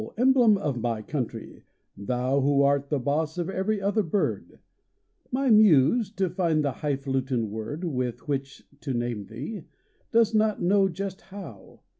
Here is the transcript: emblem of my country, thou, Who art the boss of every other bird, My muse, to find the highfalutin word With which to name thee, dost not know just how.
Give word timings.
emblem 0.17 0.57
of 0.57 0.81
my 0.81 0.99
country, 0.99 1.63
thou, 1.95 2.41
Who 2.41 2.63
art 2.63 2.89
the 2.89 2.97
boss 2.97 3.37
of 3.37 3.51
every 3.51 3.79
other 3.79 4.01
bird, 4.01 4.57
My 5.31 5.51
muse, 5.51 6.09
to 6.13 6.27
find 6.27 6.63
the 6.65 6.71
highfalutin 6.71 7.51
word 7.51 7.83
With 7.83 8.27
which 8.27 8.63
to 8.79 8.95
name 8.95 9.27
thee, 9.27 9.65
dost 10.11 10.33
not 10.33 10.59
know 10.59 10.89
just 10.89 11.21
how. 11.29 11.81